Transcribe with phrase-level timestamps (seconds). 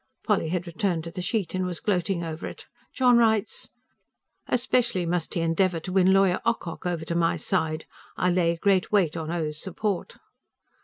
[0.23, 2.65] Polly had returned to the sheet, and was gloating over it.
[2.91, 3.69] "John writes:
[4.49, 7.85] "ESPECIALLY MUST HE ENDEAVOUR TO WIN LAWYER OCOCK OVER TO MY SIDE.
[8.17, 10.17] I LAY GREAT WEIGHT ON O.'S SUPPORT.